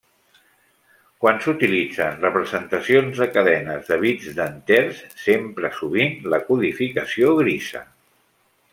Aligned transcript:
Quan 1.23 1.35
s'utilitzen 1.43 2.17
representacions 2.23 3.21
de 3.23 3.29
cadenes 3.37 3.91
de 3.93 3.99
bits 4.07 4.33
d'enters, 4.41 5.05
s'empra 5.25 5.75
sovint 5.81 6.19
la 6.35 6.45
codificació 6.51 7.39
grisa. 7.45 7.89